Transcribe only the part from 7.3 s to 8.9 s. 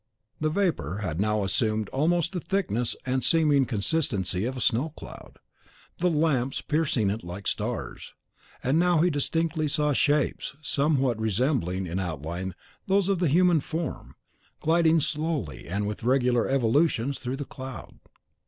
stars. And